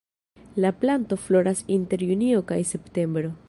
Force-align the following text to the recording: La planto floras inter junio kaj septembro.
La 0.55 0.71
planto 0.79 1.15
floras 1.25 1.63
inter 1.77 2.01
junio 2.09 2.43
kaj 2.53 2.61
septembro. 2.75 3.35